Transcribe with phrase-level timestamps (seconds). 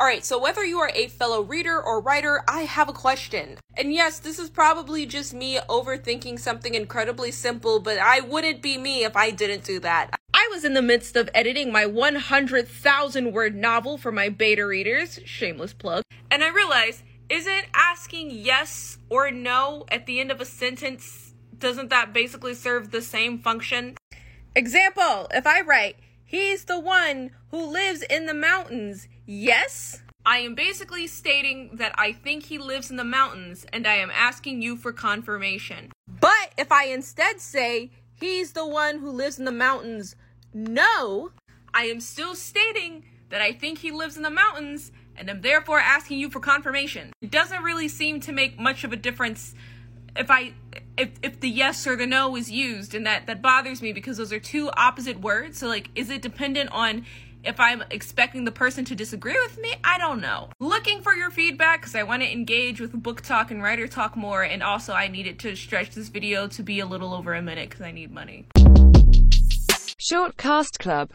[0.00, 3.58] Alright, so whether you are a fellow reader or writer, I have a question.
[3.76, 8.78] And yes, this is probably just me overthinking something incredibly simple, but I wouldn't be
[8.78, 10.14] me if I didn't do that.
[10.32, 15.18] I was in the midst of editing my 100,000 word novel for my beta readers,
[15.24, 20.44] shameless plug, and I realized isn't asking yes or no at the end of a
[20.44, 23.96] sentence, doesn't that basically serve the same function?
[24.54, 25.96] Example, if I write,
[26.28, 30.02] he's the one who lives in the mountains, yes?
[30.24, 34.10] I am basically stating that I think he lives in the mountains and I am
[34.14, 35.90] asking you for confirmation.
[36.06, 40.14] But if I instead say, he's the one who lives in the mountains,
[40.52, 41.32] no,
[41.72, 45.80] I am still stating that I think he lives in the mountains and I'm therefore
[45.80, 47.12] asking you for confirmation.
[47.22, 49.54] It doesn't really seem to make much of a difference
[50.16, 50.52] if I
[50.96, 54.16] if if the yes or the no is used and that that bothers me because
[54.16, 55.58] those are two opposite words.
[55.58, 57.04] So like is it dependent on
[57.44, 60.50] if I'm expecting the person to disagree with me, I don't know.
[60.58, 64.62] Looking for your feedback because I want to engage with BookTok and WriterTok more, and
[64.62, 67.84] also I needed to stretch this video to be a little over a minute because
[67.84, 68.46] I need money.
[70.00, 71.06] Short Cast Club